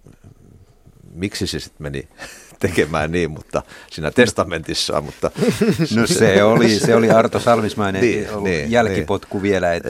miksi 1.15 1.47
se 1.47 1.61
sitten 1.61 1.83
meni 1.83 2.09
tekemään 2.61 3.13
niin, 3.13 3.31
mutta 3.31 3.63
siinä 3.91 4.11
testamentissa. 4.11 5.01
Mutta 5.01 5.31
no 5.97 6.07
se 6.07 6.43
oli, 6.43 6.79
se 6.79 6.95
oli 6.95 7.11
Arto 7.11 7.41
Salmismainen 7.41 8.03
niin, 8.03 8.29
niin, 8.43 8.71
jälkipotku 8.71 9.37
niin. 9.37 9.43
vielä, 9.43 9.75
että, 9.75 9.89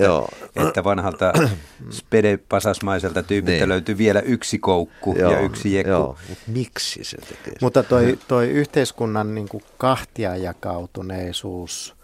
että 0.57 0.85
vanhalta 0.85 1.33
Spede 1.91 2.39
Pasasmaiselta 2.49 3.23
tyypiltä 3.23 3.59
niin. 3.59 3.69
löytyi 3.69 3.99
vielä 3.99 4.21
yksi 4.21 4.59
koukku 4.59 5.15
joo, 5.19 5.33
ja 5.33 5.41
yksi 5.41 5.75
jekku. 5.75 5.91
Joo. 5.91 6.19
Miksi 6.47 7.05
se 7.05 7.17
tekee? 7.17 7.55
Mutta 7.61 7.83
toi, 7.83 8.19
toi 8.29 8.49
yhteiskunnan 8.49 9.35
niin 9.35 9.49
kuin 9.49 9.63
kahtia 9.79 10.37
jakautuneisuus 10.37 11.97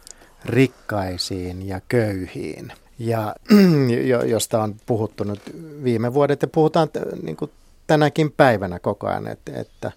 rikkaisiin 0.45 1.69
ja 1.69 1.81
köyhiin, 1.88 2.73
ja 2.99 3.35
josta 4.31 4.62
on 4.62 4.76
puhuttu 4.87 5.25
nyt 5.25 5.40
viime 5.85 6.14
vuodet 6.14 6.42
ja 6.42 6.49
puhutaan 6.49 6.88
niin 7.23 7.37
kuin 7.37 7.50
tänäkin 7.87 8.33
päivänä 8.33 8.78
koko 8.78 9.07
ajan, 9.07 9.28
että, 9.28 9.52
että 9.54 9.92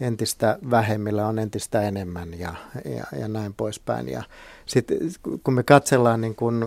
entistä 0.00 0.58
vähemmillä 0.70 1.26
on 1.26 1.38
entistä 1.38 1.82
enemmän 1.82 2.38
ja, 2.38 2.54
ja, 2.84 3.18
ja 3.18 3.28
näin 3.28 3.54
poispäin. 3.54 4.08
Ja 4.08 4.22
sitten 4.66 4.98
kun 5.44 5.54
me 5.54 5.62
katsellaan 5.62 6.20
niin 6.20 6.34
kuin 6.34 6.64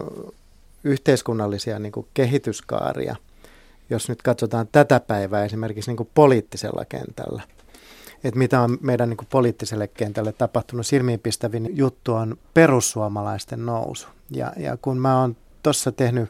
yhteiskunnallisia 0.83 1.79
niin 1.79 1.91
kuin 1.91 2.07
kehityskaaria, 2.13 3.15
jos 3.89 4.09
nyt 4.09 4.21
katsotaan 4.21 4.67
tätä 4.71 4.99
päivää 4.99 5.45
esimerkiksi 5.45 5.91
niin 5.91 5.97
kuin 5.97 6.09
poliittisella 6.15 6.85
kentällä, 6.85 7.43
että 8.23 8.37
mitä 8.37 8.61
on 8.61 8.77
meidän 8.81 9.09
niin 9.09 9.17
kuin 9.17 9.27
poliittiselle 9.31 9.87
kentälle 9.87 10.31
tapahtunut, 10.33 10.87
silmiinpistävin 10.87 11.77
juttu 11.77 12.13
on 12.13 12.37
perussuomalaisten 12.53 13.65
nousu. 13.65 14.07
Ja, 14.31 14.53
ja 14.57 14.77
kun 14.77 14.97
mä 14.97 15.19
oon 15.19 15.35
tuossa 15.63 15.91
tehnyt 15.91 16.29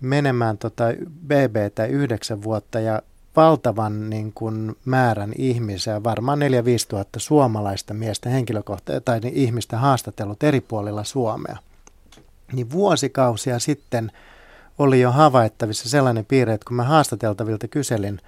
menemään 0.00 0.58
tota 0.58 0.84
BBtä 1.26 1.86
yhdeksän 1.86 2.42
vuotta 2.42 2.80
ja 2.80 3.02
valtavan 3.38 4.10
niin 4.10 4.32
kuin 4.32 4.76
määrän 4.84 5.32
ihmisiä, 5.38 6.04
varmaan 6.04 6.38
4-5 6.38 6.42
tuhatta 6.88 7.20
suomalaista 7.20 7.94
miestä 7.94 8.28
henkilökohtaisesti 8.28 9.04
tai 9.04 9.20
niin 9.20 9.34
ihmistä 9.34 9.78
haastatellut 9.78 10.42
eri 10.42 10.60
puolilla 10.60 11.04
Suomea. 11.04 11.56
Niin 12.52 12.70
vuosikausia 12.70 13.58
sitten 13.58 14.12
oli 14.78 15.00
jo 15.00 15.12
havaittavissa 15.12 15.88
sellainen 15.88 16.24
piirre, 16.24 16.54
että 16.54 16.64
kun 16.68 16.76
mä 16.76 16.84
haastateltavilta 16.84 17.68
kyselin 17.68 18.20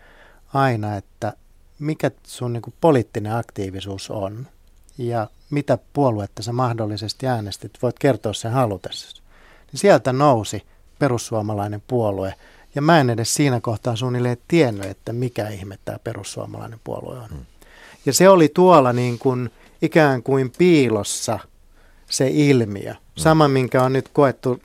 aina, 0.55 0.97
että 0.97 1.33
mikä 1.79 2.11
sun 2.23 2.53
niin 2.53 2.63
kuin 2.63 2.75
poliittinen 2.81 3.37
aktiivisuus 3.37 4.11
on 4.11 4.47
ja 4.99 5.27
mitä 5.51 5.79
puoluetta 5.93 6.43
sä 6.43 6.53
mahdollisesti 6.53 7.27
äänestit, 7.27 7.79
voit 7.83 7.99
kertoa 7.99 8.33
sen 8.33 8.53
halutessa. 8.53 9.23
Niin 9.73 9.81
sieltä 9.81 10.13
nousi 10.13 10.63
perussuomalainen 10.99 11.83
puolue– 11.89 12.35
ja 12.75 12.83
mä 12.83 13.01
en 13.01 13.11
edes 13.11 13.35
siinä 13.35 13.61
kohtaa 13.61 13.97
suunnilleen 13.97 14.37
tiennyt, 14.49 14.87
että 14.87 15.13
mikä 15.13 15.49
ihme 15.49 15.79
tämä 15.85 15.99
perussuomalainen 16.05 16.81
puolue 16.85 17.19
on. 17.19 17.29
Hmm. 17.31 17.45
Ja 18.07 18.13
se 18.13 18.29
oli 18.29 18.49
tuolla 18.49 18.93
niin 18.93 19.19
kuin 19.19 19.51
ikään 19.83 20.23
kuin 20.23 20.53
piilossa 20.59 21.39
se 22.11 22.31
ilmiö. 22.33 22.93
Hmm. 22.93 23.01
Sama, 23.17 23.49
minkä 23.49 23.83
on 23.83 23.93
nyt 23.93 24.09
koettu 24.09 24.61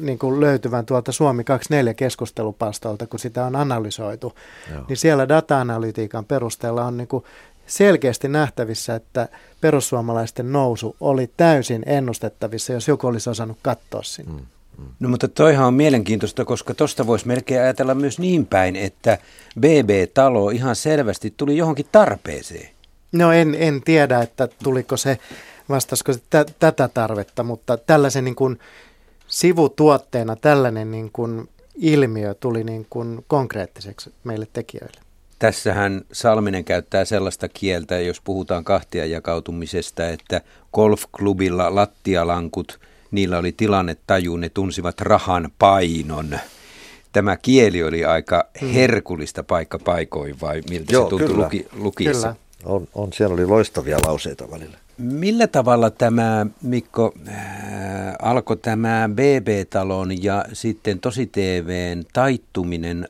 niin 0.00 0.18
kuin 0.18 0.40
löytyvän 0.40 0.86
tuolta 0.86 1.12
Suomi 1.12 1.44
24 1.44 1.94
keskustelupastolta, 1.94 3.06
kun 3.06 3.20
sitä 3.20 3.44
on 3.44 3.56
analysoitu. 3.56 4.32
Joo. 4.70 4.84
Niin 4.88 4.96
siellä 4.96 5.28
data-analytiikan 5.28 6.24
perusteella 6.24 6.84
on 6.84 6.96
niin 6.96 7.08
kuin 7.08 7.24
selkeästi 7.66 8.28
nähtävissä, 8.28 8.94
että 8.94 9.28
perussuomalaisten 9.60 10.52
nousu 10.52 10.96
oli 11.00 11.30
täysin 11.36 11.82
ennustettavissa, 11.86 12.72
jos 12.72 12.88
joku 12.88 13.06
olisi 13.06 13.30
osannut 13.30 13.58
katsoa 13.62 14.02
sinne. 14.02 14.32
Hmm. 14.32 14.46
No 15.00 15.08
mutta 15.08 15.28
toihan 15.28 15.66
on 15.66 15.74
mielenkiintoista, 15.74 16.44
koska 16.44 16.74
tuosta 16.74 17.06
voisi 17.06 17.26
melkein 17.26 17.60
ajatella 17.60 17.94
myös 17.94 18.18
niin 18.18 18.46
päin, 18.46 18.76
että 18.76 19.18
BB-talo 19.60 20.50
ihan 20.50 20.76
selvästi 20.76 21.34
tuli 21.36 21.56
johonkin 21.56 21.86
tarpeeseen. 21.92 22.68
No 23.12 23.32
en, 23.32 23.56
en 23.58 23.82
tiedä, 23.82 24.20
että 24.20 24.48
tuliko 24.62 24.96
se, 24.96 25.18
vastasko 25.68 26.12
se 26.12 26.18
t- 26.18 26.58
tätä 26.58 26.88
tarvetta, 26.88 27.42
mutta 27.42 27.76
tällaisen 27.76 28.24
niin 28.24 28.34
kuin 28.34 28.58
sivutuotteena 29.26 30.36
tällainen 30.36 30.90
niin 30.90 31.10
kuin 31.12 31.48
ilmiö 31.74 32.34
tuli 32.34 32.64
niin 32.64 32.86
kuin 32.90 33.24
konkreettiseksi 33.28 34.12
meille 34.24 34.46
tekijöille. 34.52 35.00
Tässähän 35.38 36.02
Salminen 36.12 36.64
käyttää 36.64 37.04
sellaista 37.04 37.48
kieltä, 37.48 37.98
jos 37.98 38.20
puhutaan 38.20 38.64
kahtia 38.64 39.06
jakautumisesta, 39.06 40.08
että 40.08 40.40
golfklubilla 40.72 41.74
lattialankut– 41.74 42.80
niillä 43.10 43.38
oli 43.38 43.52
tilannetaju, 43.52 44.36
ne 44.36 44.48
tunsivat 44.48 45.00
rahan 45.00 45.50
painon. 45.58 46.38
Tämä 47.12 47.36
kieli 47.36 47.82
oli 47.82 48.04
aika 48.04 48.48
hmm. 48.60 48.68
herkullista 48.68 49.42
paikka 49.42 49.78
paikoin 49.78 50.40
vai 50.40 50.62
miltä 50.70 50.92
Joo, 50.92 51.04
se 51.04 51.10
tuntui 51.10 51.28
kyllä. 51.28 51.44
Luki, 51.44 51.66
lukiessa? 51.72 52.28
Kyllä. 52.28 52.40
On, 52.64 52.88
on, 52.94 53.12
siellä 53.12 53.34
oli 53.34 53.46
loistavia 53.46 53.98
lauseita 54.06 54.50
välillä. 54.50 54.78
Millä 54.98 55.46
tavalla 55.46 55.90
tämä, 55.90 56.46
Mikko, 56.62 57.14
äh, 57.28 57.34
alkoi 58.22 58.56
tämä 58.56 59.10
BB-talon 59.12 60.22
ja 60.22 60.44
sitten 60.52 61.00
Tosi-TVn 61.00 62.04
taittuminen 62.12 63.08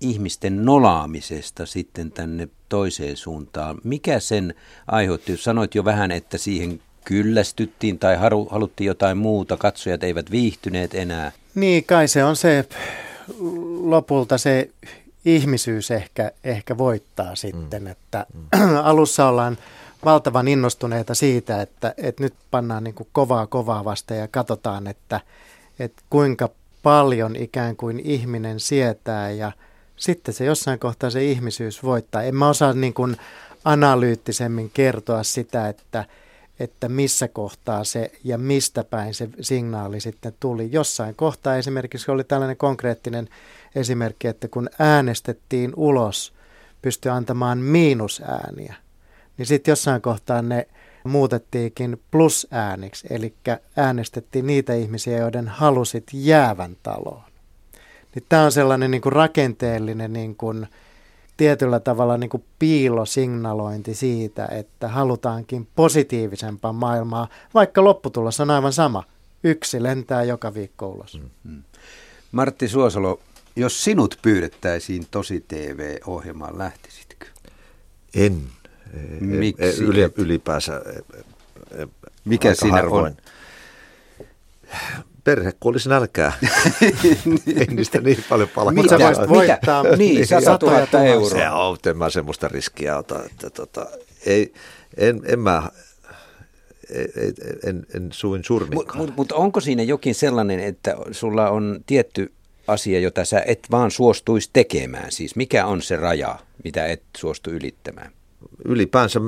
ihmisten 0.00 0.64
nolaamisesta 0.64 1.66
sitten 1.66 2.12
tänne 2.12 2.48
toiseen 2.68 3.16
suuntaan? 3.16 3.78
Mikä 3.84 4.20
sen 4.20 4.54
aiheutti? 4.86 5.36
Sanoit 5.36 5.74
jo 5.74 5.84
vähän, 5.84 6.10
että 6.10 6.38
siihen 6.38 6.80
kyllästyttiin 7.06 7.98
tai 7.98 8.16
halu, 8.16 8.48
haluttiin 8.50 8.86
jotain 8.86 9.18
muuta, 9.18 9.56
katsojat 9.56 10.02
eivät 10.02 10.30
viihtyneet 10.30 10.94
enää. 10.94 11.32
Niin, 11.54 11.84
kai 11.84 12.08
se 12.08 12.24
on 12.24 12.36
se 12.36 12.64
lopulta 13.80 14.38
se 14.38 14.70
ihmisyys 15.24 15.90
ehkä, 15.90 16.30
ehkä 16.44 16.78
voittaa 16.78 17.36
sitten, 17.36 17.82
mm. 17.82 17.88
että 17.88 18.26
mm. 18.34 18.76
alussa 18.82 19.28
ollaan 19.28 19.58
valtavan 20.04 20.48
innostuneita 20.48 21.14
siitä, 21.14 21.62
että, 21.62 21.94
että 21.96 22.22
nyt 22.22 22.34
pannaan 22.50 22.84
niin 22.84 22.94
kuin 22.94 23.08
kovaa 23.12 23.46
kovaa 23.46 23.84
vasta 23.84 24.14
ja 24.14 24.28
katsotaan, 24.28 24.86
että, 24.86 25.20
että 25.78 26.02
kuinka 26.10 26.48
paljon 26.82 27.36
ikään 27.36 27.76
kuin 27.76 28.00
ihminen 28.04 28.60
sietää 28.60 29.30
ja 29.30 29.52
sitten 29.96 30.34
se 30.34 30.44
jossain 30.44 30.78
kohtaa 30.78 31.10
se 31.10 31.24
ihmisyys 31.24 31.82
voittaa. 31.82 32.22
En 32.22 32.36
mä 32.36 32.48
osaa 32.48 32.72
niin 32.72 32.94
kuin 32.94 33.16
analyyttisemmin 33.64 34.70
kertoa 34.74 35.22
sitä, 35.22 35.68
että, 35.68 36.04
että 36.60 36.88
missä 36.88 37.28
kohtaa 37.28 37.84
se 37.84 38.12
ja 38.24 38.38
mistä 38.38 38.84
päin 38.84 39.14
se 39.14 39.28
signaali 39.40 40.00
sitten 40.00 40.34
tuli. 40.40 40.68
Jossain 40.72 41.14
kohtaa 41.14 41.56
esimerkiksi 41.56 42.10
oli 42.10 42.24
tällainen 42.24 42.56
konkreettinen 42.56 43.28
esimerkki, 43.74 44.28
että 44.28 44.48
kun 44.48 44.68
äänestettiin 44.78 45.72
ulos, 45.76 46.32
pystyi 46.82 47.12
antamaan 47.12 47.58
miinusääniä, 47.58 48.74
niin 49.38 49.46
sitten 49.46 49.72
jossain 49.72 50.02
kohtaa 50.02 50.42
ne 50.42 50.68
muutettiinkin 51.04 52.00
plusääniksi, 52.10 53.06
eli 53.10 53.34
äänestettiin 53.76 54.46
niitä 54.46 54.74
ihmisiä, 54.74 55.18
joiden 55.18 55.48
halusit 55.48 56.04
jäävän 56.12 56.76
taloon. 56.82 57.24
Niin 58.14 58.24
tämä 58.28 58.44
on 58.44 58.52
sellainen 58.52 58.90
niin 58.90 59.00
kuin 59.00 59.12
rakenteellinen 59.12 60.12
niin 60.12 60.36
kuin, 60.36 60.66
tietyllä 61.36 61.80
tavalla 61.80 62.16
niin 62.18 62.30
kuin 62.30 62.44
piilosignalointi 62.58 63.94
siitä, 63.94 64.46
että 64.46 64.88
halutaankin 64.88 65.68
positiivisempaa 65.76 66.72
maailmaa, 66.72 67.28
vaikka 67.54 67.84
lopputulos 67.84 68.40
on 68.40 68.50
aivan 68.50 68.72
sama. 68.72 69.04
Yksi 69.44 69.82
lentää 69.82 70.22
joka 70.22 70.54
viikko 70.54 70.88
ulos. 70.88 71.20
Mm-hmm. 71.20 71.62
Martti 72.32 72.68
Suosalo, 72.68 73.20
jos 73.56 73.84
sinut 73.84 74.18
pyydettäisiin 74.22 75.06
tosi 75.10 75.44
TV-ohjelmaan, 75.48 76.58
lähtisitkö? 76.58 77.26
En. 78.14 78.42
Miksi? 79.20 79.84
Yli, 79.84 80.12
ylipäänsä. 80.16 80.82
Mikä 82.24 82.54
siinä 82.54 82.76
harvoin. 82.76 83.06
on? 83.06 83.16
Perhe 85.26 85.52
kuolisi 85.60 85.88
nälkää. 85.88 86.32
Ei 87.60 87.66
niistä 87.66 88.00
niin 88.00 88.24
paljon 88.28 88.48
palkkaa. 88.48 88.82
Mitä 88.82 88.98
voisit 88.98 89.28
voittaa? 89.28 89.84
Niin, 89.96 90.26
100 90.26 90.58
000 90.66 91.04
euroa. 91.04 91.30
Se 91.30 91.50
on, 91.50 91.76
en 91.86 91.96
mä 91.96 92.10
semmoista 92.10 92.48
riskiä 92.48 92.96
ota. 92.98 93.22
Että, 93.24 93.50
tota, 93.50 93.86
ei, 94.26 94.52
en, 94.96 95.20
en 95.24 95.38
mä, 95.38 95.70
en, 96.90 97.34
en, 97.66 97.86
en 97.94 98.08
suin 98.12 98.44
surminkaan. 98.44 98.98
Mutta 98.98 99.14
mut 99.16 99.32
onko 99.32 99.60
siinä 99.60 99.82
jokin 99.82 100.14
sellainen, 100.14 100.60
että 100.60 100.96
sulla 101.10 101.50
on 101.50 101.80
tietty 101.86 102.32
asia, 102.66 103.00
jota 103.00 103.24
sä 103.24 103.42
et 103.46 103.66
vaan 103.70 103.90
suostuisi 103.90 104.50
tekemään? 104.52 105.12
Siis 105.12 105.36
mikä 105.36 105.66
on 105.66 105.82
se 105.82 105.96
raja, 105.96 106.38
mitä 106.64 106.86
et 106.86 107.02
suostu 107.16 107.50
ylittämään? 107.50 108.12
Ylipäänsä 108.64 109.20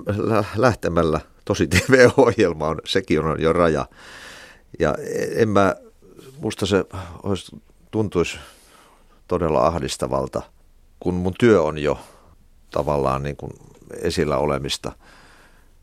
lähtemällä 0.57 1.21
tosi 1.45 1.67
TV-ohjelma 1.67 2.69
on, 2.69 2.81
sekin 2.87 3.21
on 3.21 3.43
jo 3.43 3.53
raja. 3.53 3.87
Ja 4.79 4.95
en 5.37 5.49
mä 5.49 5.75
musta 6.41 6.67
se 6.67 6.85
olisi, 7.23 7.57
tuntuisi 7.91 8.39
todella 9.29 9.67
ahdistavalta, 9.67 10.43
kun 11.01 11.15
mun 11.15 11.35
työ 11.39 11.63
on 11.63 11.79
jo 11.79 11.99
tavallaan 12.71 13.23
niin 13.23 13.37
kuin 13.37 13.53
esillä 14.03 14.37
olemista, 14.37 14.93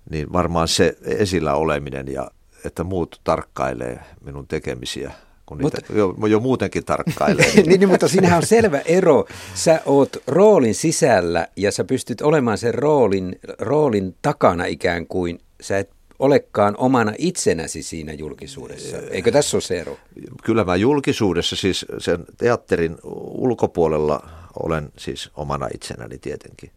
niin 0.10 0.34
varmaan 0.34 0.68
se 0.68 0.98
esillä 1.04 1.54
oleminen 1.54 2.08
ja 2.08 2.32
että 2.66 2.84
muut 2.84 3.22
tarkkailee 3.24 4.00
minun 4.26 4.48
tekemisiä, 4.48 5.12
kun 5.46 5.58
niitä 5.58 5.78
mutta, 5.78 5.94
jo, 5.94 6.16
jo 6.30 6.40
muutenkin 6.40 6.86
tarkkailee. 6.86 7.54
niin, 7.56 7.80
niin, 7.80 7.90
mutta 7.90 8.08
siinähän 8.08 8.38
on 8.38 8.46
selvä 8.46 8.80
ero. 8.86 9.26
Sä 9.54 9.82
oot 9.86 10.18
roolin 10.28 10.76
sisällä 10.76 11.48
ja 11.56 11.72
sä 11.72 11.84
pystyt 11.84 12.22
olemaan 12.22 12.58
sen 12.58 12.74
roolin, 12.74 13.40
roolin 13.60 14.16
takana 14.22 14.66
ikään 14.66 15.08
kuin. 15.08 15.40
Sä 15.62 15.78
et 15.78 15.90
olekaan 16.20 16.76
omana 16.78 17.14
itsenäsi 17.18 17.84
siinä 17.84 18.14
julkisuudessa. 18.14 18.98
Eikö 18.98 19.32
tässä 19.32 19.58
ole 19.58 19.62
se 19.62 19.80
ero? 19.80 19.98
Kyllä 20.44 20.64
mä 20.64 20.76
julkisuudessa, 20.76 21.56
siis 21.56 21.86
sen 21.98 22.26
teatterin 22.38 22.98
ulkopuolella 23.38 24.30
olen 24.64 24.90
siis 24.98 25.32
omana 25.36 25.68
itsenäni 25.74 26.18
tietenkin. 26.18 26.72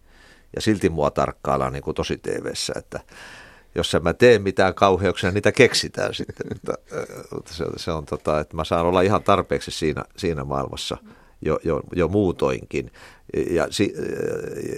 Ja 0.56 0.62
silti 0.62 0.88
mua 0.88 1.10
tarkkaillaan 1.10 1.72
niin 1.72 1.82
kuin 1.82 1.94
tosi 1.94 2.18
TVssä, 2.18 2.72
että 2.76 3.00
jos 3.74 3.94
en 3.94 4.02
mä 4.02 4.12
tee 4.12 4.38
mitään 4.38 4.74
kauheuksia, 4.74 5.30
niitä 5.30 5.52
keksitään 5.52 6.14
sitten. 6.14 6.46
Mutta 7.34 7.54
se, 7.54 7.64
se 7.76 7.90
on 7.90 8.06
tota, 8.06 8.40
että 8.40 8.56
mä 8.56 8.64
saan 8.64 8.86
olla 8.86 9.00
ihan 9.00 9.22
tarpeeksi 9.22 9.70
siinä, 9.70 10.04
siinä 10.16 10.44
maailmassa 10.44 10.96
jo, 11.40 11.58
jo, 11.64 11.80
jo 11.96 12.08
muutoinkin. 12.08 12.92
Ja 13.50 13.66
si, 13.70 13.94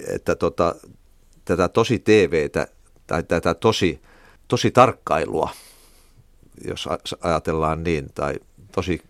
että 0.07 0.35
tota, 0.35 0.75
tätä 1.45 1.67
tosi 1.67 1.99
TVtä 1.99 2.67
tai 3.07 3.23
tätä 3.23 3.53
tosi 3.53 4.01
tosi 4.51 4.71
tarkkailua, 4.71 5.49
jos 6.67 6.89
ajatellaan 7.21 7.83
niin, 7.83 8.07
tai 8.15 8.35
tosi, 8.71 9.01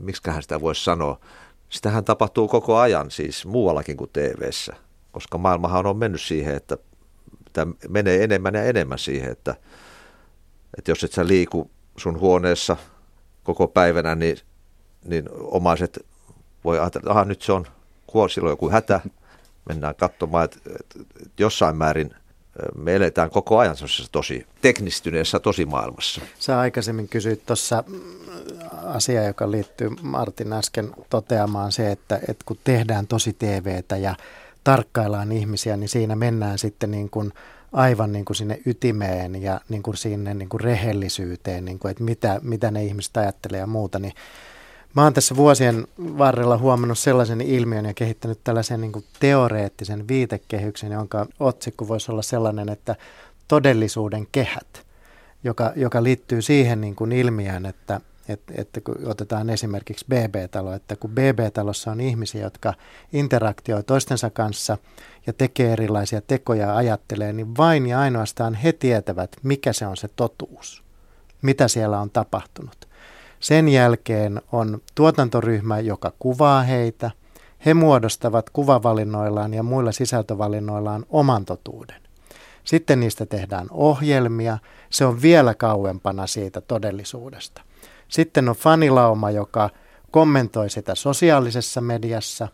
miksiköhän 0.00 0.42
sitä 0.42 0.60
voisi 0.60 0.84
sanoa, 0.84 1.20
sitähän 1.68 2.04
tapahtuu 2.04 2.48
koko 2.48 2.78
ajan 2.78 3.10
siis 3.10 3.46
muuallakin 3.46 3.96
kuin 3.96 4.10
tv 4.12 4.50
koska 5.12 5.38
maailmahan 5.38 5.86
on 5.86 5.96
mennyt 5.96 6.20
siihen, 6.20 6.54
että 6.54 6.78
tämä 7.52 7.72
menee 7.88 8.24
enemmän 8.24 8.54
ja 8.54 8.64
enemmän 8.64 8.98
siihen, 8.98 9.32
että, 9.32 9.54
että 10.78 10.90
jos 10.90 11.04
et 11.04 11.12
sä 11.12 11.26
liiku 11.26 11.70
sun 11.96 12.20
huoneessa 12.20 12.76
koko 13.42 13.68
päivänä, 13.68 14.14
niin, 14.14 14.38
niin 15.04 15.28
omaiset 15.32 16.06
voi 16.64 16.78
ajatella, 16.78 17.12
että 17.12 17.24
nyt 17.24 17.42
se 17.42 17.52
on, 17.52 17.66
silloin 18.30 18.52
joku 18.52 18.70
hätä, 18.70 19.00
mennään 19.68 19.94
katsomaan, 19.94 20.44
että, 20.44 20.58
että 20.76 20.98
jossain 21.42 21.76
määrin– 21.76 22.14
me 22.76 22.96
eletään 22.96 23.30
koko 23.30 23.58
ajan 23.58 23.76
tosi 24.12 24.46
teknistyneessä 24.62 25.38
tosi 25.38 25.66
maailmassa. 25.66 26.20
Sä 26.38 26.58
aikaisemmin 26.58 27.08
kysyit 27.08 27.46
tuossa 27.46 27.84
mm, 27.86 28.00
asia, 28.84 29.24
joka 29.24 29.50
liittyy 29.50 29.90
Martin 30.02 30.52
äsken 30.52 30.90
toteamaan 31.10 31.72
se, 31.72 31.90
että, 31.90 32.16
että 32.28 32.44
kun 32.46 32.58
tehdään 32.64 33.06
tosi 33.06 33.32
TVtä 33.32 33.96
ja 33.96 34.14
tarkkaillaan 34.64 35.32
ihmisiä, 35.32 35.76
niin 35.76 35.88
siinä 35.88 36.16
mennään 36.16 36.58
sitten 36.58 36.90
niin 36.90 37.10
kuin 37.10 37.32
aivan 37.72 38.12
niin 38.12 38.24
kuin 38.24 38.36
sinne 38.36 38.60
ytimeen 38.66 39.42
ja 39.42 39.60
niin 39.68 39.82
kuin 39.82 39.96
sinne 39.96 40.34
niin 40.34 40.48
kuin 40.48 40.60
rehellisyyteen, 40.60 41.64
niin 41.64 41.78
kuin, 41.78 41.90
että 41.90 42.04
mitä, 42.04 42.40
mitä 42.42 42.70
ne 42.70 42.84
ihmiset 42.84 43.16
ajattelee 43.16 43.60
ja 43.60 43.66
muuta, 43.66 43.98
niin 43.98 44.12
Mä 44.94 45.02
oon 45.02 45.14
tässä 45.14 45.36
vuosien 45.36 45.86
varrella 45.98 46.58
huomannut 46.58 46.98
sellaisen 46.98 47.40
ilmiön 47.40 47.84
ja 47.84 47.94
kehittänyt 47.94 48.40
tällaisen 48.44 48.80
niin 48.80 49.04
teoreettisen 49.20 50.08
viitekehyksen, 50.08 50.92
jonka 50.92 51.26
otsikko 51.40 51.88
voisi 51.88 52.12
olla 52.12 52.22
sellainen, 52.22 52.68
että 52.68 52.96
todellisuuden 53.48 54.26
kehät, 54.32 54.86
joka, 55.44 55.72
joka 55.76 56.02
liittyy 56.02 56.42
siihen 56.42 56.80
niin 56.80 56.96
kuin 56.96 57.12
ilmiön, 57.12 57.66
että, 57.66 58.00
että, 58.28 58.54
että 58.56 58.80
kun 58.80 58.94
otetaan 59.06 59.50
esimerkiksi 59.50 60.06
BB-talo, 60.08 60.72
että 60.72 60.96
kun 60.96 61.10
BB-talossa 61.10 61.90
on 61.90 62.00
ihmisiä, 62.00 62.42
jotka 62.42 62.74
interaktioi 63.12 63.82
toistensa 63.82 64.30
kanssa 64.30 64.78
ja 65.26 65.32
tekee 65.32 65.72
erilaisia 65.72 66.20
tekoja 66.20 66.66
ja 66.66 66.76
ajattelee, 66.76 67.32
niin 67.32 67.56
vain 67.56 67.86
ja 67.86 68.00
ainoastaan 68.00 68.54
he 68.54 68.72
tietävät, 68.72 69.36
mikä 69.42 69.72
se 69.72 69.86
on 69.86 69.96
se 69.96 70.08
totuus, 70.16 70.82
mitä 71.42 71.68
siellä 71.68 72.00
on 72.00 72.10
tapahtunut. 72.10 72.87
Sen 73.40 73.68
jälkeen 73.68 74.42
on 74.52 74.80
tuotantoryhmä, 74.94 75.80
joka 75.80 76.12
kuvaa 76.18 76.62
heitä. 76.62 77.10
He 77.66 77.74
muodostavat 77.74 78.50
kuvavalinnoillaan 78.50 79.54
ja 79.54 79.62
muilla 79.62 79.92
sisältövalinnoillaan 79.92 81.06
oman 81.10 81.44
totuuden. 81.44 82.02
Sitten 82.64 83.00
niistä 83.00 83.26
tehdään 83.26 83.66
ohjelmia. 83.70 84.58
Se 84.90 85.04
on 85.04 85.22
vielä 85.22 85.54
kauempana 85.54 86.26
siitä 86.26 86.60
todellisuudesta. 86.60 87.62
Sitten 88.08 88.48
on 88.48 88.54
fanilauma, 88.54 89.30
joka 89.30 89.70
kommentoi 90.10 90.70
sitä 90.70 90.94
sosiaalisessa 90.94 91.80
mediassa. 91.80 92.48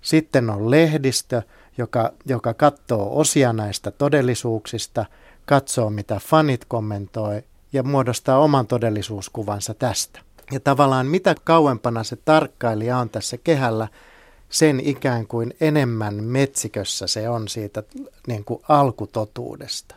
Sitten 0.00 0.50
on 0.50 0.70
lehdistö, 0.70 1.42
joka, 1.78 2.12
joka 2.26 2.54
katsoo 2.54 3.18
osia 3.18 3.52
näistä 3.52 3.90
todellisuuksista, 3.90 5.06
katsoo 5.46 5.90
mitä 5.90 6.20
fanit 6.20 6.64
kommentoi 6.64 7.42
ja 7.72 7.82
muodostaa 7.82 8.38
oman 8.38 8.66
todellisuuskuvansa 8.66 9.74
tästä. 9.74 10.20
Ja 10.52 10.60
tavallaan 10.60 11.06
mitä 11.06 11.34
kauempana 11.44 12.04
se 12.04 12.16
tarkkailija 12.16 12.98
on 12.98 13.10
tässä 13.10 13.36
kehällä, 13.36 13.88
sen 14.48 14.80
ikään 14.80 15.26
kuin 15.26 15.54
enemmän 15.60 16.24
metsikössä 16.24 17.06
se 17.06 17.28
on 17.28 17.48
siitä 17.48 17.82
niin 18.26 18.44
kuin 18.44 18.62
alkutotuudesta. 18.68 19.94